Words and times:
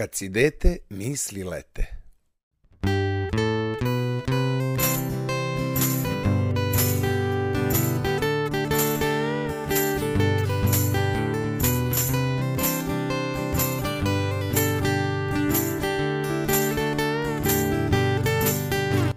Kad 0.00 0.14
si 0.14 0.28
dete, 0.28 0.78
misli 0.90 1.44
lete. 1.44 1.86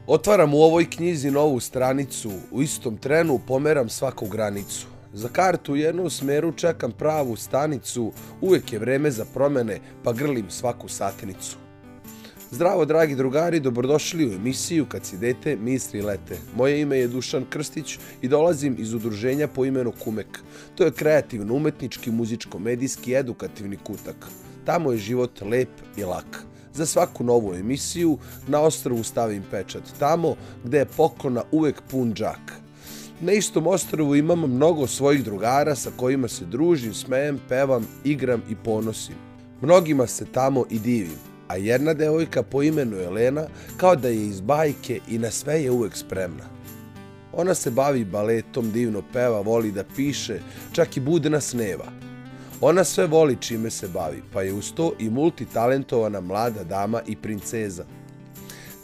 Otvaram 0.08 0.54
u 0.54 0.58
ovoj 0.58 0.90
knjizi 0.90 1.32
novu 1.32 1.60
stranicu, 1.60 2.32
u 2.52 2.62
istom 2.62 2.98
trenu 2.98 3.40
pomeram 3.48 3.90
svaku 3.90 4.28
granicu. 4.28 4.93
Za 5.14 5.30
kartu 5.30 5.74
u 5.74 5.76
jednom 5.76 6.10
smeru 6.10 6.52
čekam 6.52 6.92
pravu 6.92 7.36
stanicu, 7.36 8.12
uvijek 8.42 8.74
je 8.74 8.80
vreme 8.80 9.12
za 9.12 9.26
promene, 9.34 9.80
pa 10.04 10.14
grlim 10.14 10.50
svaku 10.50 10.88
satnicu. 10.88 11.58
Zdravo, 12.52 12.86
dragi 12.86 13.16
drugari, 13.16 13.60
dobrodošli 13.60 14.28
u 14.28 14.34
emisiju 14.34 14.86
Kad 14.86 15.06
si 15.06 15.18
dete, 15.18 15.56
misli 15.56 16.02
lete. 16.02 16.38
Moje 16.56 16.82
ime 16.82 16.98
je 16.98 17.08
Dušan 17.08 17.46
Krstić 17.50 17.98
i 18.22 18.28
dolazim 18.28 18.76
iz 18.80 18.94
udruženja 18.94 19.48
po 19.48 19.66
imenu 19.66 19.94
Kumek. 20.04 20.40
To 20.76 20.84
je 20.84 20.92
kreativno, 20.92 21.54
umetnički, 21.54 22.12
muzičko-medijski, 22.12 23.16
edukativni 23.16 23.78
kutak. 23.78 24.16
Tamo 24.66 24.92
je 24.92 24.98
život 24.98 25.42
lep 25.42 25.70
i 25.98 26.04
lak. 26.04 26.44
Za 26.74 26.86
svaku 26.86 27.24
novu 27.24 27.54
emisiju 27.54 28.18
na 28.48 28.62
ostrovu 28.62 29.04
stavim 29.04 29.44
pečat. 29.52 29.84
Tamo 30.00 30.36
gde 30.64 30.78
je 30.78 30.86
poklona 30.86 31.44
uvek 31.52 31.82
pun 31.92 32.14
džak. 32.14 32.63
Na 33.26 33.32
istom 33.32 33.68
ostrovu 33.68 34.16
imam 34.16 34.40
mnogo 34.40 34.88
svojih 34.88 35.24
drugara 35.24 35.76
sa 35.76 35.92
kojima 35.98 36.28
se 36.28 36.46
družim, 36.46 36.94
smejem, 36.94 37.40
pevam, 37.50 37.88
igram 38.04 38.42
i 38.50 38.56
ponosim. 38.56 39.16
Mnogima 39.62 40.08
se 40.08 40.26
tamo 40.26 40.66
i 40.70 40.80
divim, 40.80 41.16
a 41.48 41.56
jedna 41.56 41.94
devojka 41.94 42.44
po 42.44 42.64
imenu 42.64 42.98
Elena 42.98 43.46
kao 43.78 43.96
da 43.96 44.08
je 44.08 44.28
iz 44.28 44.42
bajke 44.42 45.00
i 45.10 45.18
na 45.18 45.32
sve 45.32 45.64
je 45.64 45.72
uvek 45.72 45.96
spremna. 45.96 46.44
Ona 47.34 47.56
se 47.56 47.72
bavi 47.72 48.06
baletom, 48.06 48.72
divno 48.72 49.04
peva, 49.14 49.42
voli 49.42 49.72
da 49.72 49.84
piše, 49.96 50.40
čak 50.72 50.98
i 50.98 51.00
bude 51.00 51.30
na 51.30 51.42
sneva. 51.42 51.88
Ona 52.62 52.84
sve 52.84 53.08
voli 53.08 53.38
čime 53.40 53.70
se 53.70 53.88
bavi, 53.88 54.22
pa 54.34 54.42
je 54.42 54.54
uz 54.54 54.74
to 54.74 54.94
i 55.00 55.10
multitalentovana 55.10 56.22
mlada 56.22 56.64
dama 56.64 57.02
i 57.08 57.16
princeza. 57.16 57.86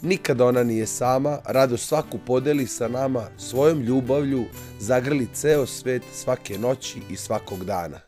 Nikad 0.02 0.40
ona 0.40 0.64
nije 0.64 0.86
sama, 0.86 1.38
rado 1.44 1.76
svaku 1.76 2.18
podeli 2.26 2.66
sa 2.66 2.88
nama, 2.88 3.26
svojom 3.38 3.80
ljubavlju 3.82 4.44
zagrli 4.78 5.28
ceo 5.34 5.66
svet 5.66 6.02
svake 6.12 6.58
noći 6.58 7.00
i 7.10 7.16
svakog 7.16 7.64
dana. 7.64 8.00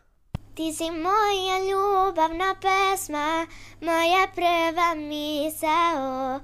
Ti 0.55 0.73
si 0.73 0.85
moja 0.91 1.59
ljubavna 1.71 2.55
pesma, 2.61 3.47
moja 3.81 4.27
prva 4.35 4.95
misao, 4.95 6.41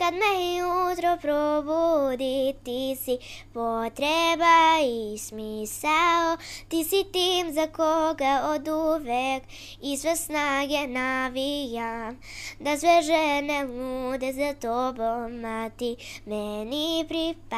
kad 0.00 0.14
me 0.14 0.56
jutro 0.56 1.16
probudi, 1.20 2.54
ti 2.64 2.96
si 3.04 3.18
potreba 3.52 4.80
i 4.82 5.18
smisao. 5.18 6.36
Ti 6.68 6.84
si 6.84 7.04
tim 7.12 7.52
za 7.52 7.66
koga 7.66 8.40
od 8.54 8.68
uvek 8.68 9.42
i 9.82 9.96
sve 9.96 10.16
snage 10.16 10.86
navijam. 10.86 12.20
Da 12.60 12.78
sve 12.78 13.02
žene 13.02 13.64
lude 13.64 14.32
za 14.32 14.54
tobom, 14.54 15.44
a 15.44 15.70
ti 15.70 15.96
meni 16.26 17.04
pripadaš. 17.08 17.50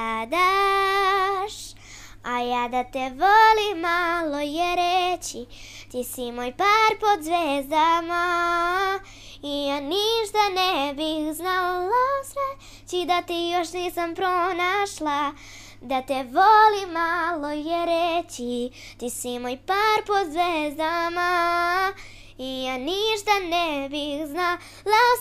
A 2.25 2.41
ja 2.41 2.69
da 2.69 2.85
te 2.85 2.99
volim 2.99 3.81
malo 3.81 4.39
je 4.39 4.77
reći, 4.77 5.47
ti 5.91 6.05
si 6.05 6.33
moj 6.33 6.53
par 6.57 6.99
pod 7.01 7.25
zvezdama. 7.25 8.99
I 9.45 9.67
ja 9.67 9.81
ništa 9.81 10.39
ne 10.55 10.95
bih 10.95 11.35
znala 11.35 11.91
sreći 12.25 13.07
da 13.07 13.23
ti 13.23 13.53
još 13.59 13.73
nisam 13.73 14.15
pronašla. 14.15 15.33
Da 15.81 16.03
te 16.03 16.15
volim 16.15 16.93
malo 16.93 17.49
je 17.49 17.87
reći, 17.87 18.71
ti 18.99 19.11
si 19.11 19.39
moj 19.39 19.59
par 19.67 20.07
pod 20.07 20.33
zvezdama. 20.33 21.93
I 22.39 22.65
ja 22.65 22.79
ništa 22.79 23.31
ne 23.51 23.89
bih 23.89 24.27
znala 24.27 24.59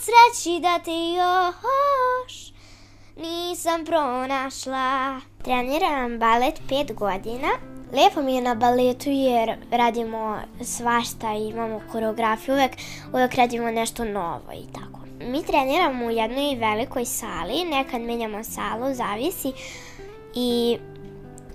sreći 0.01 0.59
da 0.59 0.79
ti 0.79 1.15
još 1.17 2.53
nisam 3.17 3.85
pronašla. 3.85 5.21
Treniram 5.43 6.19
balet 6.19 6.61
pet 6.69 6.95
godina. 6.95 7.70
Lepo 7.93 8.21
mi 8.21 8.35
je 8.35 8.41
na 8.41 8.55
baletu 8.55 9.09
jer 9.09 9.57
radimo 9.71 10.37
svašta 10.61 11.33
i 11.33 11.47
imamo 11.47 11.81
koreografiju, 11.91 12.55
uvek, 12.55 12.71
uvek 13.13 13.35
radimo 13.35 13.71
nešto 13.71 14.05
novo 14.05 14.51
i 14.53 14.73
tako. 14.73 14.99
Mi 15.19 15.43
treniramo 15.43 16.05
u 16.05 16.09
jednoj 16.09 16.55
velikoj 16.55 17.05
sali, 17.05 17.63
nekad 17.69 18.01
menjamo 18.01 18.43
salu, 18.43 18.93
zavisi. 18.93 19.51
I 20.35 20.77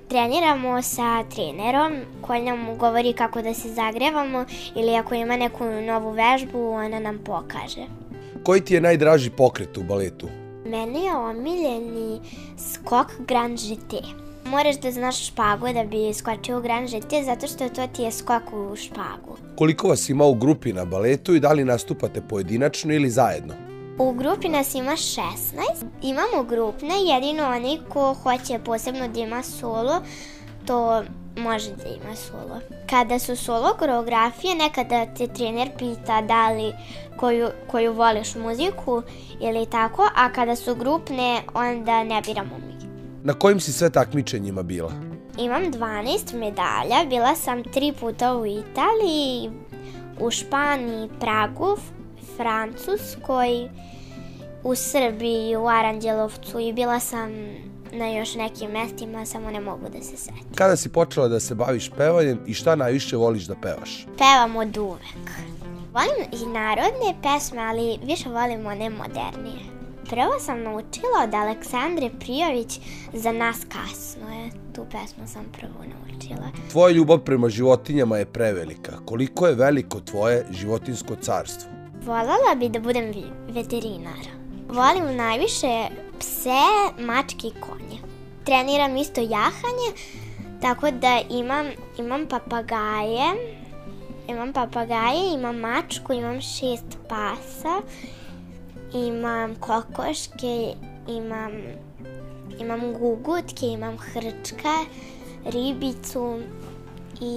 treniramo 0.08 0.82
sa 0.82 1.24
trenerom 1.24 1.92
koji 2.22 2.42
nam 2.42 2.78
govori 2.78 3.12
kako 3.12 3.42
da 3.42 3.54
se 3.54 3.68
zagrevamo 3.68 4.44
ili 4.74 4.96
ako 4.96 5.14
ima 5.14 5.36
neku 5.36 5.64
novu 5.64 6.10
vežbu, 6.10 6.70
ona 6.70 7.00
nam 7.00 7.18
pokaže. 7.24 7.86
Koji 8.42 8.60
ti 8.60 8.74
je 8.74 8.80
najdraži 8.80 9.30
pokret 9.30 9.78
u 9.78 9.82
baletu? 9.82 10.28
Meni 10.66 11.04
je 11.04 11.16
omiljeni 11.16 12.20
skok 12.58 13.06
Grand 13.18 13.58
Jeté. 13.58 14.25
Moraš 14.50 14.76
da 14.76 14.90
znaš 14.90 15.26
špagu 15.26 15.66
da 15.72 15.84
bi 15.84 16.14
skočio 16.14 16.58
u 16.58 16.62
Grand 16.62 16.88
Jeté 16.92 17.22
zato 17.24 17.46
što 17.46 17.68
to 17.68 17.86
ti 17.86 18.02
je 18.02 18.12
skok 18.12 18.42
u 18.52 18.76
špagu. 18.76 19.36
Koliko 19.56 19.88
vas 19.88 20.08
ima 20.08 20.24
u 20.24 20.34
grupi 20.34 20.72
na 20.72 20.84
baletu 20.84 21.34
i 21.34 21.40
da 21.40 21.52
li 21.52 21.64
nastupate 21.64 22.20
pojedinačno 22.20 22.94
ili 22.94 23.10
zajedno? 23.10 23.54
U 23.98 24.12
grupi 24.12 24.48
nas 24.48 24.74
ima 24.74 24.92
16. 24.92 25.26
Imamo 26.02 26.42
grupne, 26.48 26.94
jedino 27.06 27.48
oni 27.48 27.80
ko 27.88 28.14
hoće 28.14 28.58
posebno 28.64 29.08
da 29.08 29.20
ima 29.20 29.42
solo, 29.42 30.00
to 30.66 31.02
može 31.36 31.70
da 31.70 31.88
ima 31.88 32.16
solo. 32.16 32.60
Kada 32.90 33.18
su 33.18 33.36
solo 33.36 33.76
koreografije, 33.78 34.54
nekada 34.54 35.06
te 35.06 35.26
trener 35.28 35.68
pita 35.78 36.22
da 36.22 36.50
li 36.50 36.72
koju, 37.16 37.48
koju 37.70 37.92
voliš 37.92 38.34
muziku 38.34 39.02
ili 39.40 39.66
tako, 39.66 40.08
a 40.14 40.32
kada 40.32 40.56
su 40.56 40.74
grupne, 40.74 41.42
onda 41.54 42.04
ne 42.04 42.22
biramo 42.26 42.58
mi. 42.58 42.85
Na 43.26 43.34
kojim 43.34 43.60
si 43.60 43.72
sve 43.72 43.90
takmičenjima 43.90 44.62
bila? 44.62 44.92
Imam 45.38 45.62
12 45.72 46.34
medalja, 46.34 47.04
bila 47.08 47.36
sam 47.36 47.64
tri 47.64 47.92
puta 48.00 48.36
u 48.36 48.46
Italiji, 48.46 49.50
u 50.20 50.30
Španiji, 50.30 51.08
Pragu, 51.20 51.76
Francuskoj, 52.36 53.68
u 54.62 54.74
Srbiji, 54.74 55.56
u 55.56 55.68
Aranđelovcu 55.68 56.60
i 56.60 56.72
bila 56.72 57.00
sam 57.00 57.30
na 57.92 58.08
još 58.08 58.34
nekim 58.34 58.70
mestima, 58.70 59.26
samo 59.26 59.50
ne 59.50 59.60
mogu 59.60 59.88
da 59.96 60.02
se 60.02 60.16
setim. 60.16 60.54
Kada 60.54 60.76
si 60.76 60.88
počela 60.88 61.28
da 61.28 61.40
se 61.40 61.54
baviš 61.54 61.90
pevanjem 61.96 62.38
i 62.46 62.54
šta 62.54 62.76
najviše 62.76 63.16
voliš 63.16 63.44
da 63.44 63.54
pevaš? 63.54 64.06
Pevam 64.18 64.56
od 64.56 64.76
uvek. 64.76 65.02
Volim 65.92 66.28
i 66.32 66.46
narodne 66.46 67.14
pesme, 67.22 67.62
ali 67.62 67.98
više 68.04 68.28
volim 68.28 68.66
one 68.66 68.90
modernije. 68.90 69.75
Prvo 70.10 70.38
sam 70.40 70.62
naučila 70.62 71.24
od 71.24 71.34
Aleksandre 71.34 72.10
Prijović 72.20 72.80
za 73.12 73.32
nas 73.32 73.56
kasno 73.68 74.32
je. 74.34 74.50
Tu 74.74 74.86
pesmu 74.92 75.26
sam 75.26 75.44
prvo 75.58 75.84
naučila. 75.84 76.48
Tvoja 76.70 76.92
ljubav 76.92 77.18
prema 77.18 77.48
životinjama 77.48 78.18
je 78.18 78.26
prevelika. 78.26 78.92
Koliko 79.04 79.46
je 79.46 79.54
veliko 79.54 80.00
tvoje 80.00 80.46
životinsko 80.50 81.14
carstvo? 81.20 81.70
Voljela 82.04 82.54
bi 82.56 82.68
da 82.68 82.80
budem 82.80 83.12
veterinar. 83.48 84.26
Volim 84.68 85.16
najviše 85.16 85.86
pse, 86.18 86.64
mačke 86.98 87.46
i 87.46 87.60
konje. 87.60 87.98
Treniram 88.44 88.96
isto 88.96 89.20
jahanje, 89.20 89.90
tako 90.60 90.90
da 90.90 91.20
imam, 91.30 91.66
imam 91.98 92.26
papagaje, 92.26 93.26
imam 94.28 94.52
papagaje, 94.52 95.34
imam 95.34 95.56
mačku, 95.56 96.12
imam 96.12 96.40
šest 96.40 96.98
pasa, 97.08 97.80
imam 98.94 99.54
kokoške, 99.54 100.74
imam, 101.08 101.52
imam 102.60 102.94
gugutke, 102.98 103.66
imam 103.66 103.96
hrčka, 103.98 104.84
ribicu 105.44 106.38
i 107.20 107.34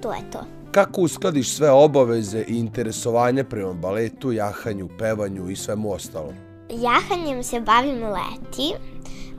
to 0.00 0.12
je 0.12 0.30
to. 0.32 0.38
Kako 0.70 1.00
uskladiš 1.00 1.50
sve 1.50 1.70
obaveze 1.70 2.44
i 2.48 2.58
interesovanje 2.58 3.44
prema 3.44 3.72
baletu, 3.72 4.32
jahanju, 4.32 4.88
pevanju 4.98 5.50
i 5.50 5.56
svemu 5.56 5.92
ostalom? 5.92 6.34
Jahanjem 6.70 7.42
se 7.42 7.60
bavim 7.60 8.02
leti, 8.04 8.74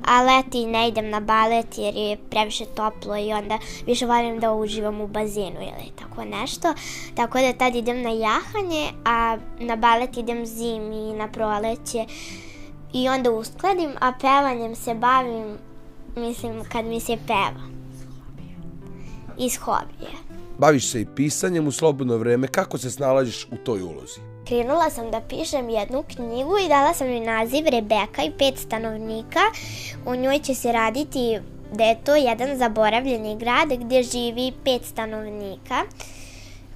a 0.07 0.24
leti 0.24 0.65
ne 0.65 0.88
idem 0.88 1.09
na 1.09 1.19
balet 1.19 1.77
jer 1.77 1.95
je 1.95 2.18
previše 2.30 2.65
toplo 2.65 3.18
i 3.18 3.33
onda 3.33 3.57
više 3.86 4.06
volim 4.06 4.39
da 4.39 4.54
uživam 4.54 5.01
u 5.01 5.07
bazenu 5.07 5.62
ili 5.62 5.92
tako 6.00 6.25
nešto. 6.25 6.74
Tako 7.15 7.39
da 7.39 7.54
tad 7.54 7.75
idem 7.75 8.01
na 8.01 8.09
jahanje, 8.09 8.92
a 9.06 9.38
na 9.59 9.75
balet 9.75 10.18
idem 10.18 10.45
zimi 10.45 11.09
i 11.09 11.13
na 11.13 11.27
proleće 11.27 12.06
i 12.94 13.09
onda 13.09 13.31
uskladim, 13.31 13.92
a 14.00 14.13
pevanjem 14.21 14.75
se 14.75 14.94
bavim, 14.94 15.57
mislim, 16.15 16.63
kad 16.71 16.86
mi 16.86 17.00
se 17.00 17.18
peva. 17.27 17.68
Iz 19.38 19.57
hobije. 19.57 20.12
Baviš 20.57 20.92
se 20.92 21.01
i 21.01 21.07
pisanjem 21.15 21.68
u 21.68 21.71
slobodno 21.71 22.18
vreme, 22.18 22.48
kako 22.48 22.77
se 22.77 22.92
snalaziš 22.92 23.48
u 23.51 23.57
toj 23.57 23.81
ulozi? 23.81 24.27
Krenula 24.48 24.90
sam 24.90 25.12
da 25.12 25.22
pišem 25.22 25.70
jednu 25.70 26.04
knjigu 26.04 26.58
i 26.58 26.68
dala 26.68 26.94
sam 26.94 27.08
joj 27.08 27.20
naziv 27.20 27.66
Rebeka 27.66 28.24
i 28.24 28.32
pet 28.32 28.58
stanovnika. 28.58 29.40
U 30.06 30.16
njoj 30.16 30.40
će 30.40 30.54
se 30.56 30.72
raditi 30.72 31.40
da 31.74 31.84
je 31.84 32.04
to 32.04 32.16
jedan 32.16 32.58
zaboravljeni 32.58 33.38
grad 33.38 33.70
gdje 33.70 34.04
živi 34.04 34.52
pet 34.64 34.86
stanovnika 34.86 35.84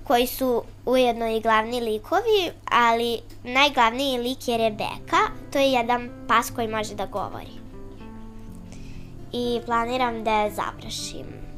koji 0.03 0.27
su 0.27 0.63
ujedno 0.85 1.27
i 1.27 1.39
glavni 1.39 1.81
likovi, 1.81 2.51
ali 2.71 3.19
najglavniji 3.43 4.17
lik 4.17 4.47
je 4.47 4.57
Rebeka, 4.57 5.21
to 5.51 5.59
je 5.59 5.71
jedan 5.71 6.09
pas 6.27 6.51
koji 6.55 6.67
može 6.67 6.95
da 6.95 7.05
govori. 7.05 7.61
I 9.31 9.59
planiram 9.65 10.23
da 10.23 10.41
je 10.41 10.51
završim. 10.51 11.50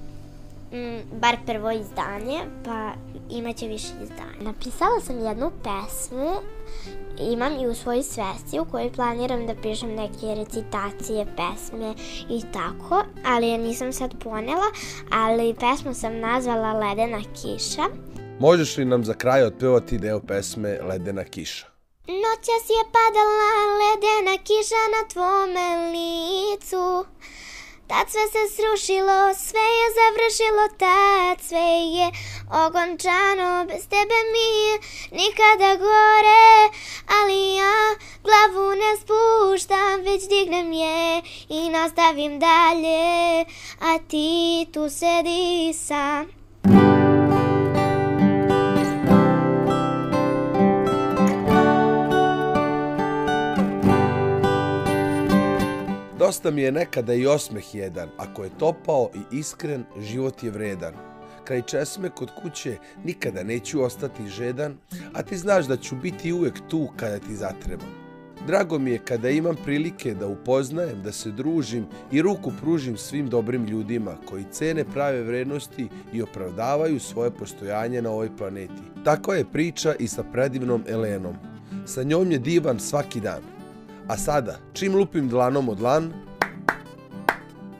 Mm, 0.74 1.20
bar 1.22 1.38
prvo 1.46 1.72
izdanje, 1.72 2.40
pa 2.66 2.92
imaće 3.30 3.68
više 3.68 3.88
izdanja. 4.04 4.52
Napisala 4.52 5.00
sam 5.00 5.26
jednu 5.26 5.52
pesmu, 5.64 6.32
imam 7.20 7.60
i 7.60 7.68
u 7.68 7.76
svojoj 7.76 8.04
svesti 8.04 8.60
u 8.60 8.66
kojoj 8.66 8.92
planiram 8.92 9.48
da 9.48 9.56
pišem 9.62 9.90
neke 9.90 10.36
recitacije, 10.36 11.26
pesme 11.26 11.94
i 12.30 12.42
tako, 12.54 13.04
ali 13.26 13.48
je 13.48 13.58
nisam 13.58 13.94
sad 13.94 14.24
ponela, 14.24 14.72
ali 15.12 15.56
pesmu 15.60 15.94
sam 15.94 16.20
nazvala 16.20 16.74
Ledena 16.74 17.22
kiša. 17.42 17.84
Možeš 18.40 18.78
li 18.78 18.86
nam 18.86 19.04
za 19.04 19.14
kraj 19.14 19.44
otpevati 19.44 19.98
deo 19.98 20.20
pesme 20.20 20.80
Ledena 20.82 21.24
kiša? 21.24 21.66
Noćas 22.08 22.70
je 22.70 22.84
padala 22.96 23.52
ledena 23.80 24.44
kiša 24.44 24.84
na 24.96 25.08
tvome 25.14 25.92
licu 25.92 27.06
Tad 27.88 28.10
sve 28.10 28.22
se 28.34 28.56
srušilo, 28.56 29.34
sve 29.48 29.66
je 29.80 29.88
završilo 30.00 30.66
tad 30.78 31.42
Sve 31.48 31.70
je 31.98 32.08
ogončano, 32.66 33.66
bez 33.66 33.84
tebe 33.88 34.18
mi 34.34 34.48
je 34.64 34.74
nikada 35.12 35.76
gore 35.76 36.56
Ali 37.20 37.56
ja 37.56 37.80
glavu 38.24 38.70
ne 38.76 38.92
spuštam, 39.02 40.02
već 40.02 40.28
dignem 40.28 40.72
je 40.72 41.22
i 41.50 41.70
nastavim 41.70 42.40
dalje 42.40 43.46
A 43.82 44.00
ti 44.10 44.68
tu 44.74 44.90
sedi 44.90 45.74
sam. 45.74 46.93
Dosta 56.24 56.52
mi 56.52 56.62
je 56.62 56.72
nekada 56.72 57.14
i 57.14 57.26
osmeh 57.28 57.76
jedan, 57.76 58.10
ako 58.18 58.44
je 58.44 58.58
topao 58.60 59.10
i 59.16 59.38
iskren, 59.38 59.84
život 60.00 60.44
je 60.44 60.52
vredan. 60.52 60.94
Kraj 61.44 61.62
česme 61.62 62.10
kod 62.10 62.32
kuće 62.42 62.78
nikada 63.04 63.44
neću 63.44 63.84
ostati 63.84 64.28
žedan, 64.28 64.78
a 65.14 65.24
ti 65.24 65.38
znaš 65.38 65.66
da 65.66 65.78
ću 65.78 65.96
biti 65.96 66.34
uvek 66.34 66.54
tu 66.70 66.88
kada 66.96 67.20
ti 67.20 67.36
zatrebam. 67.36 67.88
Drago 68.48 68.80
mi 68.80 68.92
je 68.92 69.02
kada 69.06 69.30
imam 69.30 69.56
prilike 69.66 70.14
da 70.14 70.28
upoznajem, 70.28 71.04
da 71.04 71.12
se 71.12 71.32
družim 71.32 71.86
i 72.12 72.22
ruku 72.22 72.52
pružim 72.62 72.98
svim 72.98 73.30
dobrim 73.30 73.66
ljudima 73.66 74.16
koji 74.30 74.46
cene 74.52 74.86
prave 74.86 75.24
vrednosti 75.24 75.88
i 76.14 76.22
opravdavaju 76.22 77.00
svoje 77.00 77.32
postojanje 77.32 78.02
na 78.02 78.10
ovoj 78.10 78.38
planeti. 78.38 78.84
Takva 79.04 79.36
je 79.36 79.52
priča 79.52 79.96
i 80.00 80.08
sa 80.08 80.24
predivnom 80.24 80.84
Elenom. 80.88 81.36
Sa 81.86 82.04
njom 82.04 82.32
je 82.32 82.40
divan 82.40 82.80
svaki 82.80 83.20
dan. 83.20 83.53
A 84.08 84.18
sada, 84.18 84.60
čim 84.74 84.96
lupim 84.96 85.30
dlanom 85.30 85.70
od 85.70 85.82
lan, 85.82 86.14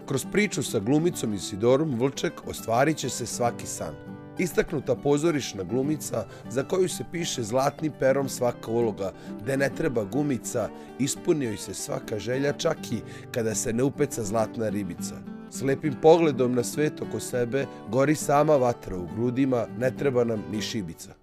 kroz 0.08 0.26
priču 0.32 0.64
sa 0.64 0.80
glumicom 0.80 1.34
Isidorom 1.34 2.00
Vlček 2.00 2.48
ostvarit 2.48 2.98
će 2.98 3.10
se 3.10 3.26
svaki 3.26 3.68
san. 3.68 3.96
Istaknuta 4.38 4.96
pozorišna 4.96 5.64
glumica 5.64 6.26
za 6.50 6.64
koju 6.64 6.90
se 6.90 7.04
piše 7.12 7.44
zlatnim 7.44 7.92
perom 8.00 8.30
svaka 8.30 8.72
uloga, 8.72 9.12
da 9.46 9.56
ne 9.56 9.70
treba 9.70 10.04
gumica, 10.04 10.70
ispunio 11.00 11.50
joj 11.50 11.58
se 11.58 11.74
svaka 11.74 12.20
želja 12.20 12.54
čak 12.54 12.78
i 12.92 13.02
kada 13.32 13.56
se 13.56 13.74
ne 13.74 13.84
upeca 13.84 14.24
zlatna 14.24 14.70
ribica. 14.70 15.16
S 15.52 15.62
lepim 15.62 15.94
pogledom 16.02 16.56
na 16.56 16.64
svet 16.64 17.02
oko 17.02 17.20
sebe 17.20 17.66
gori 17.90 18.16
sama 18.16 18.56
vatra 18.56 18.98
u 18.98 19.08
grudima, 19.16 19.66
ne 19.78 19.92
treba 19.98 20.24
nam 20.24 20.44
ni 20.52 20.62
šibica. 20.62 21.23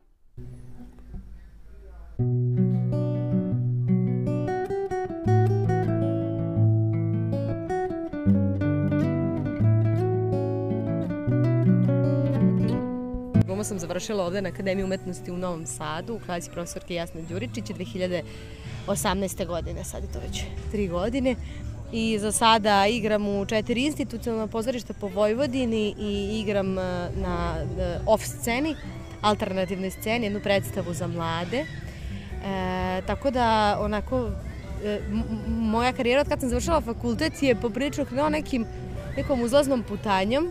Sam 13.70 13.78
završila 13.78 14.25
ovde 14.25 14.43
na 14.43 14.49
Akademiji 14.49 14.84
umetnosti 14.84 15.31
u 15.31 15.37
Novom 15.37 15.67
Sadu, 15.67 16.14
u 16.14 16.20
klasi 16.26 16.50
profesorke 16.50 16.94
Jasne 16.94 17.22
Đuričić 17.22 17.64
2018. 18.87 19.46
godine, 19.46 19.84
sad 19.84 20.02
je 20.02 20.12
to 20.12 20.19
već 20.19 20.43
tri 20.70 20.88
godine. 20.88 21.37
I 21.93 22.19
za 22.19 22.32
sada 22.32 22.87
igram 22.87 23.28
u 23.28 23.46
četiri 23.46 23.87
institucionalna 23.87 24.46
pozorišta 24.46 24.94
po 25.00 25.08
Vojvodini 25.08 25.94
i 25.99 26.40
igram 26.40 26.78
e, 26.78 26.82
na 27.14 27.55
e, 27.78 27.99
off 28.06 28.25
sceni, 28.25 28.75
alternativnoj 29.20 29.90
sceni, 29.90 30.26
jednu 30.26 30.40
predstavu 30.40 30.94
za 30.94 31.06
mlade. 31.06 31.58
E, 31.58 31.67
tako 33.06 33.31
da, 33.31 33.78
onako, 33.81 34.31
e, 34.84 35.00
moja 35.49 35.93
karijera 35.93 36.20
od 36.20 36.28
kad 36.28 36.40
sam 36.40 36.49
završila 36.49 36.81
fakultet 36.81 37.43
je 37.43 37.55
poprilično 37.55 38.05
krenula 38.05 38.28
nekim 38.28 38.67
nekom 39.17 39.43
uzlaznom 39.43 39.82
putanjom 39.82 40.50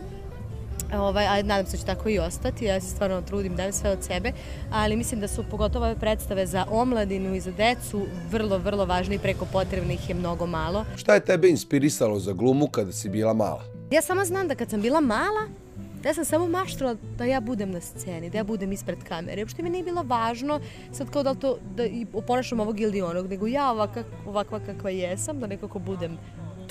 Ovaj, 0.94 1.26
ali 1.26 1.42
nadam 1.42 1.66
se 1.66 1.76
da 1.76 1.80
će 1.80 1.86
tako 1.86 2.08
i 2.08 2.18
ostati, 2.18 2.64
ja 2.64 2.80
se 2.80 2.86
stvarno 2.86 3.22
trudim, 3.22 3.56
dajem 3.56 3.72
sve 3.72 3.90
od 3.90 4.04
sebe, 4.04 4.32
ali 4.72 4.96
mislim 4.96 5.20
da 5.20 5.28
su 5.28 5.44
pogotovo 5.50 5.84
ove 5.84 5.96
predstave 5.96 6.46
za 6.46 6.66
omladinu 6.70 7.34
i 7.34 7.40
za 7.40 7.50
decu 7.50 8.06
vrlo, 8.30 8.58
vrlo 8.58 8.84
važne 8.84 9.14
i 9.14 9.18
preko 9.18 9.46
potrebnih 9.52 10.08
je 10.08 10.14
mnogo 10.14 10.46
malo. 10.46 10.84
Šta 10.96 11.14
je 11.14 11.24
tebe 11.24 11.48
inspirisalo 11.48 12.18
za 12.18 12.32
glumu 12.32 12.66
kada 12.66 12.92
si 12.92 13.08
bila 13.08 13.34
mala? 13.34 13.64
Ja 13.90 14.02
samo 14.02 14.24
znam 14.24 14.48
da 14.48 14.54
kad 14.54 14.70
sam 14.70 14.80
bila 14.80 15.00
mala, 15.00 15.48
da 16.02 16.08
ja 16.08 16.14
sam 16.14 16.24
samo 16.24 16.48
maštala 16.48 16.96
da 17.18 17.24
ja 17.24 17.40
budem 17.40 17.70
na 17.70 17.80
sceni, 17.80 18.30
da 18.30 18.38
ja 18.38 18.44
budem 18.44 18.72
ispred 18.72 18.98
kamere. 19.08 19.42
Uopšte 19.42 19.62
mi 19.62 19.70
nije 19.70 19.84
bilo 19.84 20.02
važno 20.02 20.60
sad 20.92 21.10
kao 21.10 21.22
da, 21.22 21.34
to, 21.34 21.58
da 21.76 21.84
ponašam 22.26 22.60
ovog 22.60 22.80
ili 22.80 23.02
onog, 23.02 23.28
nego 23.28 23.46
ja 23.46 23.70
ovakva, 23.70 24.02
ovakva 24.26 24.60
kakva 24.60 24.90
jesam, 24.90 25.40
da 25.40 25.46
nekako 25.46 25.78
budem 25.78 26.18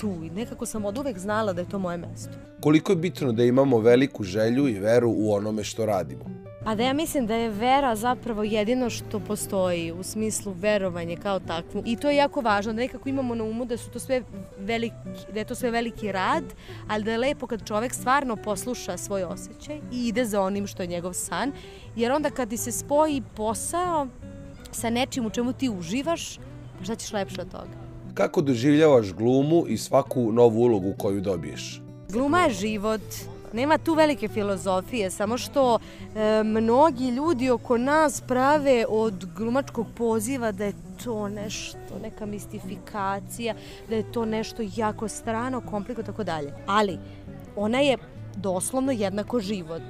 tu 0.00 0.24
i 0.24 0.30
nekako 0.30 0.66
sam 0.66 0.84
od 0.84 0.98
uvek 0.98 1.18
znala 1.18 1.52
da 1.52 1.60
je 1.60 1.68
to 1.68 1.78
moje 1.78 1.96
mesto. 1.96 2.32
Koliko 2.60 2.92
je 2.92 2.96
bitno 2.96 3.32
da 3.32 3.44
imamo 3.44 3.78
veliku 3.78 4.24
želju 4.24 4.68
i 4.68 4.78
veru 4.78 5.10
u 5.16 5.32
onome 5.32 5.64
što 5.64 5.86
radimo? 5.86 6.24
Pa 6.64 6.74
da 6.74 6.82
ja 6.82 6.92
mislim 6.92 7.26
da 7.26 7.34
je 7.34 7.50
vera 7.50 7.96
zapravo 7.96 8.42
jedino 8.42 8.90
što 8.90 9.20
postoji 9.20 9.92
u 9.92 10.02
smislu 10.02 10.52
verovanje 10.52 11.16
kao 11.16 11.40
takvu. 11.40 11.82
I 11.86 11.96
to 11.96 12.10
je 12.10 12.16
jako 12.16 12.40
važno, 12.40 12.72
da 12.72 12.76
nekako 12.76 13.08
imamo 13.08 13.34
na 13.34 13.44
umu 13.44 13.64
da 13.64 13.76
su 13.76 13.90
to 13.90 13.98
sve 13.98 14.22
veliki, 14.58 14.94
da 15.32 15.38
je 15.38 15.44
to 15.44 15.54
sve 15.54 15.70
veliki 15.70 16.12
rad, 16.12 16.44
ali 16.88 17.04
da 17.04 17.12
je 17.12 17.18
lepo 17.18 17.46
kad 17.46 17.66
čovek 17.66 17.94
stvarno 17.94 18.36
posluša 18.36 18.96
svoj 18.96 19.24
osjećaj 19.24 19.76
i 19.92 20.08
ide 20.08 20.24
za 20.24 20.42
onim 20.42 20.66
što 20.66 20.82
je 20.82 20.86
njegov 20.86 21.12
san. 21.12 21.52
Jer 21.96 22.12
onda 22.12 22.30
kad 22.30 22.48
ti 22.48 22.56
se 22.56 22.72
spoji 22.72 23.22
posao 23.36 24.06
sa 24.72 24.90
nečim 24.90 25.26
u 25.26 25.30
čemu 25.30 25.52
ti 25.52 25.68
uživaš, 25.68 26.38
pa 26.78 26.84
šta 26.84 26.94
ćeš 26.94 27.12
lepše 27.12 27.40
od 27.40 27.50
toga? 27.50 27.89
Kako 28.14 28.40
doživljavaš 28.40 29.12
glumu 29.12 29.64
i 29.68 29.76
svaku 29.76 30.32
novu 30.32 30.60
ulogu 30.60 30.94
koju 30.98 31.20
dobiješ? 31.20 31.82
Gluma 32.08 32.40
je 32.40 32.50
život, 32.50 33.00
nema 33.52 33.78
tu 33.78 33.94
velike 33.94 34.28
filozofije, 34.28 35.10
samo 35.10 35.38
što 35.38 35.78
e, 35.78 36.42
mnogi 36.42 37.08
ljudi 37.08 37.50
oko 37.50 37.78
nas 37.78 38.20
prave 38.20 38.84
od 38.88 39.26
glumačkog 39.36 39.86
poziva 39.96 40.52
da 40.52 40.64
je 40.64 40.72
to 41.04 41.28
nešto, 41.28 41.98
neka 42.02 42.26
mistifikacija, 42.26 43.54
da 43.88 43.94
je 43.96 44.12
to 44.12 44.24
nešto 44.24 44.62
jako 44.76 45.08
strano, 45.08 45.60
kompliko, 45.60 46.02
tako 46.02 46.24
dalje. 46.24 46.52
Ali, 46.66 46.98
ona 47.56 47.78
je 47.78 47.98
doslovno 48.36 48.92
jednako 48.92 49.40
život. 49.40 49.82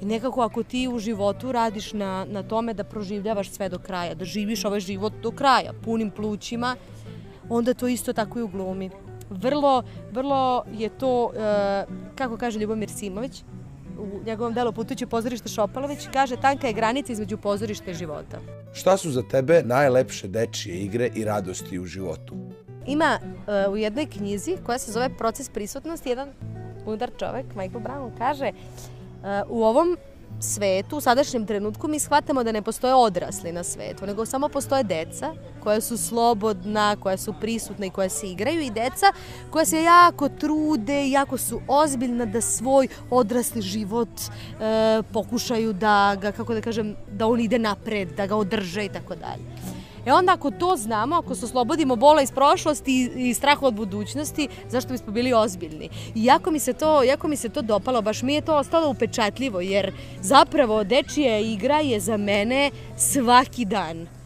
I 0.00 0.04
nekako 0.04 0.40
ako 0.40 0.62
ti 0.62 0.88
u 0.88 0.98
životu 0.98 1.52
radiš 1.52 1.92
na, 1.92 2.26
na 2.30 2.42
tome 2.42 2.74
da 2.74 2.84
proživljavaš 2.84 3.50
sve 3.50 3.68
do 3.68 3.78
kraja, 3.78 4.14
da 4.14 4.24
živiš 4.24 4.64
ovaj 4.64 4.80
život 4.80 5.12
do 5.22 5.30
kraja, 5.30 5.72
punim 5.84 6.10
plućima, 6.10 6.76
onda 7.50 7.74
to 7.74 7.88
isto 7.88 8.12
tako 8.12 8.38
i 8.38 8.42
u 8.42 8.48
glumi. 8.48 8.90
Vrlo, 9.30 9.82
vrlo 10.12 10.64
je 10.72 10.88
to, 10.88 11.32
e, 11.34 11.84
kako 12.14 12.36
kaže 12.36 12.58
Ljubomir 12.58 12.90
Simović, 12.90 13.44
u 13.98 14.24
njegovom 14.26 14.54
delu 14.54 14.72
Putuće 14.72 15.06
pozorište 15.06 15.48
Šopalović, 15.48 16.08
kaže 16.12 16.36
tanka 16.36 16.66
je 16.66 16.72
granica 16.72 17.12
između 17.12 17.38
pozorište 17.38 17.90
i 17.90 17.94
života. 17.94 18.38
Šta 18.72 18.96
su 18.96 19.10
za 19.10 19.22
tebe 19.22 19.62
najlepše 19.64 20.28
dečije 20.28 20.76
igre 20.76 21.10
i 21.14 21.24
radosti 21.24 21.78
u 21.78 21.86
životu? 21.86 22.34
Ima 22.86 23.18
e, 23.22 23.68
u 23.68 23.76
jednoj 23.76 24.06
knjizi 24.06 24.56
koja 24.66 24.78
se 24.78 24.92
zove 24.92 25.08
Proces 25.18 25.48
prisutnosti, 25.48 26.08
jedan 26.08 26.28
mudar 26.86 27.10
čovek, 27.18 27.46
Michael 27.54 27.80
Brown, 27.80 28.10
kaže 28.18 28.46
e, 28.46 28.52
u 29.48 29.64
ovom 29.64 29.96
svetu, 30.42 30.96
u 30.96 31.00
sadašnjem 31.00 31.46
trenutku, 31.46 31.88
mi 31.88 31.98
shvatamo 31.98 32.44
da 32.44 32.52
ne 32.52 32.62
postoje 32.62 32.94
odrasli 32.94 33.52
na 33.52 33.64
svetu, 33.64 34.06
nego 34.06 34.26
samo 34.26 34.48
postoje 34.48 34.82
deca 34.82 35.34
koja 35.62 35.80
su 35.80 35.98
slobodna, 35.98 36.96
koja 36.96 37.16
su 37.16 37.34
prisutna 37.40 37.86
i 37.86 37.90
koja 37.90 38.08
se 38.08 38.26
igraju 38.26 38.60
i 38.60 38.70
deca 38.70 39.12
koja 39.50 39.64
se 39.64 39.82
jako 39.82 40.28
trude, 40.28 41.10
jako 41.10 41.38
su 41.38 41.60
ozbiljna 41.68 42.24
da 42.24 42.40
svoj 42.40 42.88
odrasli 43.10 43.62
život 43.62 44.08
e, 44.20 45.02
pokušaju 45.12 45.72
da 45.72 46.16
ga, 46.20 46.32
kako 46.32 46.54
da 46.54 46.60
kažem, 46.60 46.96
da 47.12 47.26
on 47.26 47.40
ide 47.40 47.58
napred, 47.58 48.08
da 48.08 48.26
ga 48.26 48.36
održe 48.36 48.84
i 48.84 48.88
tako 48.88 49.14
dalje. 49.14 49.79
E 50.06 50.12
onda 50.12 50.32
ako 50.32 50.50
to 50.50 50.76
znamo, 50.76 51.16
ako 51.16 51.34
se 51.34 51.44
oslobodimo 51.44 51.96
bola 51.96 52.22
iz 52.22 52.32
prošlosti 52.32 53.10
i 53.16 53.34
straha 53.34 53.66
od 53.66 53.74
budućnosti, 53.74 54.48
zašto 54.68 54.92
bismo 54.92 55.12
bili 55.12 55.32
ozbiljni? 55.32 55.88
I 56.14 56.24
jako 56.24 56.50
mi 56.50 56.58
se 56.58 56.72
to, 56.72 57.02
jako 57.02 57.28
mi 57.28 57.36
se 57.36 57.48
to 57.48 57.62
dopalo, 57.62 58.02
baš 58.02 58.22
mi 58.22 58.34
je 58.34 58.40
to 58.40 58.56
ostalo 58.56 58.90
upečatljivo, 58.90 59.60
jer 59.60 59.92
zapravo 60.20 60.84
dečija 60.84 61.38
igra 61.38 61.80
je 61.80 62.00
za 62.00 62.16
mene 62.16 62.70
svaki 62.96 63.64
dan. 63.64 64.19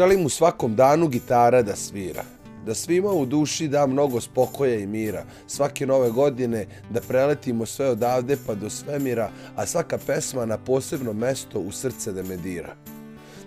Želim 0.00 0.26
u 0.26 0.28
svakom 0.28 0.76
danu 0.76 1.08
gitara 1.08 1.62
da 1.62 1.76
svira. 1.76 2.22
Da 2.66 2.74
svima 2.74 3.12
u 3.12 3.26
duši 3.26 3.68
da 3.68 3.86
mnogo 3.86 4.20
spokoja 4.20 4.74
i 4.74 4.86
mira. 4.86 5.24
Svake 5.46 5.86
nove 5.86 6.10
godine 6.10 6.66
da 6.90 7.00
preletimo 7.00 7.66
sve 7.66 7.90
odavde 7.90 8.36
pa 8.46 8.54
do 8.54 8.70
svemira, 8.70 9.30
a 9.56 9.66
svaka 9.66 9.98
pesma 10.06 10.46
na 10.46 10.58
posebno 10.58 11.12
mesto 11.12 11.58
u 11.58 11.72
srce 11.72 12.12
da 12.12 12.22
me 12.22 12.36
dira. 12.36 12.74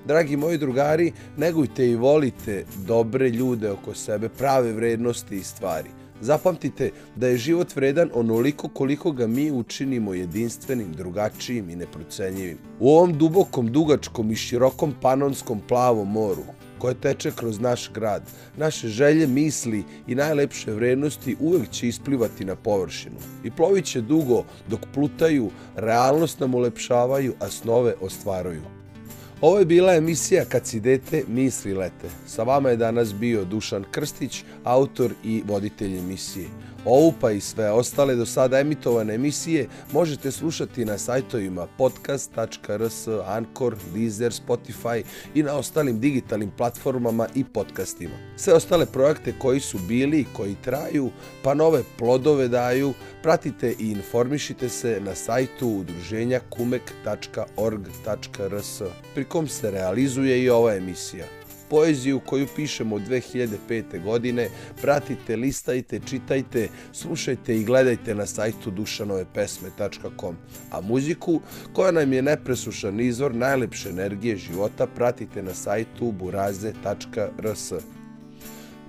Dragi 0.06 0.38
moji 0.38 0.58
drugari, 0.58 1.12
negujte 1.38 1.90
i 1.90 1.96
volite 1.96 2.66
dobre 2.86 3.30
ljude 3.30 3.72
oko 3.72 3.94
sebe, 3.94 4.30
prave 4.30 4.72
vrednosti 4.72 5.36
i 5.36 5.44
stvari– 5.44 5.90
Zapamtite 6.22 6.92
da 7.16 7.28
je 7.28 7.38
život 7.38 7.76
vredan 7.76 8.10
onoliko 8.14 8.68
koliko 8.68 9.12
ga 9.12 9.28
mi 9.28 9.52
učinimo 9.52 10.14
jedinstvenim, 10.14 10.94
drugačijim 10.94 11.70
i 11.70 11.76
neprocenjivim. 11.76 12.58
U 12.80 12.90
ovom 12.90 13.18
dubokom, 13.18 13.72
dugačkom 13.72 14.32
i 14.32 14.36
širokom 14.36 14.94
panonskom 15.02 15.62
plavom 15.68 16.12
moru, 16.12 16.44
koje 16.78 16.96
teče 16.96 17.32
kroz 17.36 17.60
naš 17.60 17.92
grad, 17.94 18.24
naše 18.58 18.88
želje, 18.88 19.28
misli 19.28 19.84
i 20.08 20.16
najlepše 20.16 20.72
vrednosti 20.72 21.36
uvek 21.40 21.70
će 21.70 21.88
isplivati 21.88 22.46
na 22.46 22.56
površinu. 22.56 23.16
I 23.44 23.52
plovit 23.52 23.86
će 23.86 24.02
dugo 24.02 24.44
dok 24.70 24.80
plutaju, 24.94 25.50
realnost 25.76 26.40
nam 26.40 26.56
ulepšavaju, 26.56 27.34
a 27.40 27.50
snove 27.50 27.94
ostvaruju. 28.02 28.83
Ovo 29.44 29.60
je 29.60 29.66
bila 29.66 29.96
emisija 29.96 30.46
Kad 30.46 30.68
si 30.68 30.80
dete, 30.80 31.24
misli 31.28 31.74
lete. 31.74 32.10
Sa 32.28 32.44
vama 32.44 32.70
je 32.70 32.78
danas 32.78 33.14
bio 33.14 33.46
Dušan 33.46 33.84
Krstić, 33.92 34.44
autor 34.64 35.14
i 35.24 35.44
voditelj 35.48 35.98
emisije. 35.98 36.48
Ovu 36.86 37.14
pa 37.22 37.32
i 37.32 37.42
sve 37.42 37.72
ostale 37.72 38.16
do 38.16 38.26
sada 38.26 38.60
emitovane 38.60 39.14
emisije 39.14 39.68
možete 39.92 40.32
slušati 40.32 40.86
na 40.86 40.98
sajtovima 40.98 41.68
podcast.rs, 41.78 43.08
Anchor, 43.26 43.76
Deezer, 43.94 44.32
Spotify 44.32 45.04
i 45.36 45.44
na 45.44 45.54
ostalim 45.54 46.00
digitalnim 46.00 46.52
platformama 46.58 47.28
i 47.36 47.44
podcastima. 47.44 48.14
Sve 48.36 48.54
ostale 48.54 48.86
projekte 48.86 49.34
koji 49.40 49.60
su 49.60 49.80
bili 49.88 50.20
i 50.20 50.26
koji 50.34 50.56
traju, 50.64 51.10
pa 51.44 51.54
nove 51.54 51.84
plodove 51.98 52.48
daju, 52.48 52.94
pratite 53.22 53.76
i 53.80 53.92
informišite 53.92 54.70
se 54.70 55.00
na 55.02 55.16
sajtu 55.16 55.68
udruženja 55.68 56.40
kumek.org.rs, 56.50 56.82
prikom 59.14 59.48
se 59.48 59.72
realizuje 59.72 60.44
i 60.44 60.50
ova 60.50 60.76
emisija 60.76 61.26
poeziju 61.74 62.20
koju 62.20 62.48
pišemo 62.56 62.96
od 62.96 63.02
2005. 63.02 64.04
godine. 64.04 64.50
Pratite, 64.82 65.36
listajte, 65.36 66.00
čitajte, 66.06 66.68
slušajte 66.92 67.56
i 67.58 67.64
gledajte 67.64 68.16
na 68.16 68.26
sajtu 68.26 68.72
dušanovepesme.com. 68.72 70.36
A 70.72 70.82
muziku, 70.82 71.40
koja 71.74 71.92
nam 71.92 72.14
je 72.14 72.22
nepresušan 72.22 73.00
izvor 73.00 73.36
najlepše 73.36 73.90
energije 73.90 74.38
života, 74.38 74.88
pratite 74.88 75.44
na 75.44 75.54
sajtu 75.54 76.12
buraze.rs. 76.12 77.74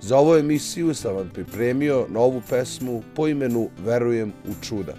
Za 0.01 0.17
ovu 0.17 0.35
emisiju 0.35 0.93
sam 0.93 1.15
vam 1.15 1.31
pripremio 1.33 2.05
novu 2.09 2.41
pesmu 2.49 3.03
po 3.15 3.27
imenu 3.27 3.69
Verujem 3.85 4.33
u 4.45 4.53
čuda. 4.61 4.93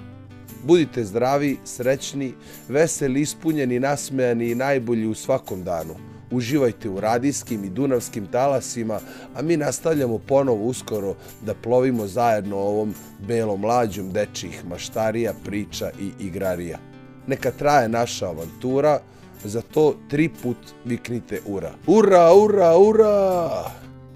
Budite 0.64 1.04
zdravi, 1.04 1.56
srećni, 1.64 2.32
veseli, 2.68 3.20
ispunjeni, 3.20 3.80
nasmejani 3.80 4.50
i 4.50 4.54
najbolji 4.54 5.06
u 5.06 5.14
svakom 5.14 5.62
danu 5.62 6.15
uživajte 6.30 6.88
u 6.88 7.00
radijskim 7.00 7.64
i 7.64 7.70
dunavskim 7.70 8.26
talasima, 8.26 9.00
a 9.34 9.42
mi 9.42 9.56
nastavljamo 9.56 10.18
ponovo 10.18 10.64
uskoro 10.64 11.14
da 11.46 11.54
plovimo 11.54 12.06
zajedno 12.06 12.56
ovom 12.56 12.94
belom 13.18 13.64
lađom 13.64 14.12
dečih 14.12 14.64
maštarija, 14.68 15.32
priča 15.44 15.90
i 16.00 16.24
igrarija. 16.24 16.78
Neka 17.26 17.50
traje 17.50 17.88
naša 17.88 18.26
avantura, 18.26 19.00
za 19.44 19.60
to 19.60 19.94
tri 20.08 20.30
put 20.42 20.56
viknite 20.84 21.40
ura. 21.46 21.72
Ura, 21.86 22.34
ura, 22.34 22.76
ura! 22.76 23.50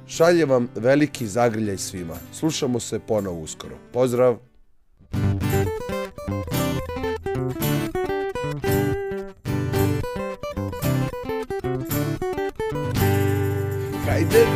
Šalje 0.06 0.44
vam 0.44 0.68
veliki 0.74 1.26
zagrljaj 1.26 1.78
svima. 1.78 2.14
Slušamo 2.32 2.80
se 2.80 2.98
ponovo 2.98 3.40
uskoro. 3.40 3.76
Pozdrav! 3.92 4.49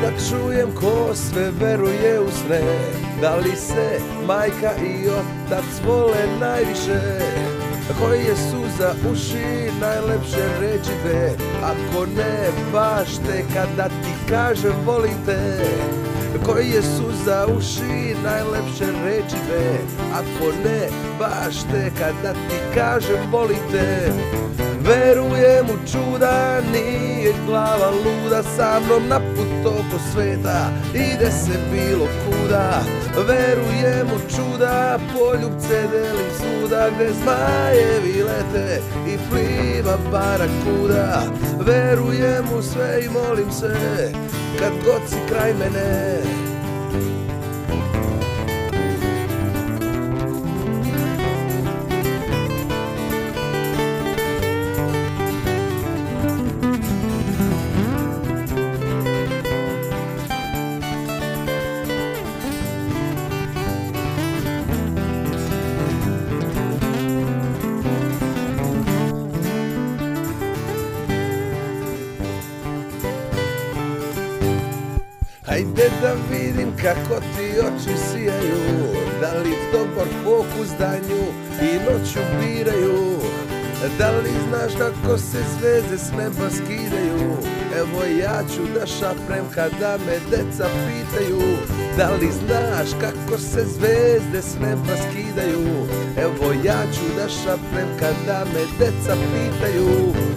Da 0.04 0.10
čujem 0.28 0.74
ko 0.74 1.14
sve 1.14 1.50
veruje 1.60 2.20
u 2.20 2.30
sne 2.30 2.60
Da 3.20 3.36
li 3.36 3.56
se 3.56 4.00
majka 4.26 4.70
i 4.86 5.08
otac 5.08 5.64
vole 5.86 6.26
najviše? 6.40 7.00
Koji 8.00 8.18
je 8.18 8.36
suza 8.36 8.94
uši 9.12 9.70
najlepše 9.80 10.44
reći 10.60 10.90
te 11.04 11.32
Ako 11.62 12.06
ne 12.06 12.48
baš 12.72 13.08
te 13.08 13.44
kada 13.54 13.88
ti 13.88 14.12
kažem 14.28 14.74
volim 14.86 15.16
te. 15.26 15.60
Koji 16.46 16.68
je 16.68 16.82
suza 16.82 17.46
uši 17.58 18.16
najlepše 18.24 18.86
reći 19.04 19.36
te 19.48 19.78
Ako 20.12 20.52
ne 20.64 20.88
baš 21.18 21.54
te 21.72 21.90
kada 21.98 22.32
ti 22.32 22.56
kažem 22.74 23.30
volim 23.32 23.58
te. 23.72 24.12
Verujem 24.80 25.66
u 25.66 25.86
čuda, 25.92 26.60
nije 26.72 27.32
glava 27.46 27.90
luda 27.90 28.42
Sa 28.42 28.80
mnom 28.86 29.08
na 29.08 29.20
putu 29.20 29.53
preko 29.94 29.98
sveta, 30.12 30.70
ide 30.94 31.30
se 31.30 31.58
bilo 31.72 32.06
kuda. 32.24 32.82
Verujem 33.28 34.06
u 34.06 34.30
čuda, 34.30 34.98
poljubce 35.12 35.88
delim 35.92 36.30
svuda 36.36 36.90
Gde 36.94 37.12
zmajevi 37.12 38.22
lete 38.22 38.80
i 39.08 39.18
pliva 39.30 39.98
barakuda. 40.12 41.22
Verujem 41.66 42.44
u 42.58 42.62
sve 42.62 43.00
i 43.04 43.08
molim 43.08 43.52
se, 43.52 43.74
kad 44.58 44.72
god 44.84 45.08
si 45.08 45.16
kraj 45.28 45.54
mene 45.54 46.18
Hajde 75.46 75.90
da 76.02 76.14
vidim 76.30 76.72
kako 76.82 77.20
ti 77.20 77.60
oči 77.60 77.98
sijaju 78.10 78.56
Da 79.20 79.32
li 79.38 79.56
dobar 79.72 80.06
fokus 80.24 80.68
danju 80.78 81.24
i 81.62 81.78
noću 81.78 82.20
biraju. 82.40 83.18
Da 83.98 84.10
li 84.10 84.30
znaš 84.48 84.72
kako 84.78 85.18
se 85.18 85.38
zvezde 85.58 85.98
s 85.98 86.12
neba 86.12 86.50
skidaju? 86.50 87.36
Evo 87.78 88.04
ja 88.20 88.42
ću 88.54 88.62
da 88.74 88.86
šaprem 88.86 89.44
kada 89.54 89.98
me 90.06 90.18
deca 90.30 90.68
pitaju. 90.86 91.40
Da 91.96 92.10
li 92.10 92.30
znaš 92.46 92.88
kako 93.00 93.38
se 93.38 93.64
zvezde 93.64 94.42
s 94.42 94.56
neba 94.60 94.96
skidaju? 95.08 95.86
Evo 96.18 96.52
ja 96.64 96.82
ću 96.94 97.16
da 97.16 97.28
šaprem 97.28 97.88
kada 98.00 98.44
me 98.44 98.60
deca 98.78 99.16
pitaju 99.32 100.33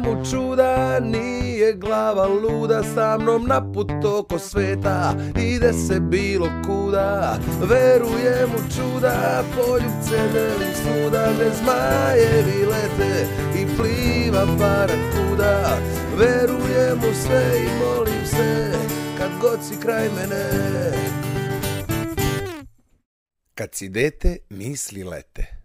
njemu 0.00 0.24
čuda, 0.30 1.00
nije 1.00 1.72
glava 1.72 2.26
luda 2.26 2.82
Sa 2.94 3.18
mnom 3.18 3.46
na 3.46 3.72
put 3.72 3.90
oko 4.04 4.38
sveta, 4.38 5.14
ide 5.42 5.72
se 5.72 6.00
bilo 6.00 6.48
kuda. 6.66 7.38
Verujem 7.62 8.50
u 8.50 8.72
čuda, 8.76 9.44
poljubce 9.56 10.18
delim 10.32 10.74
svuda 10.74 11.26
Ne 11.26 11.50
zmajevi 11.62 12.66
lete 12.66 13.26
i 13.60 13.66
pliva 13.76 14.46
barakuda 14.58 15.78
Verujem 16.18 16.98
u 16.98 17.14
sve 17.24 17.52
i 17.58 17.68
molim 17.84 18.26
se, 18.26 18.72
kad 19.18 19.30
god 19.40 19.58
si 19.68 19.80
kraj 19.82 20.08
mene. 20.08 20.44
Kad 23.54 23.74
si 23.74 23.88
dete, 23.88 24.36
misli 24.50 25.04
lete. 25.04 25.59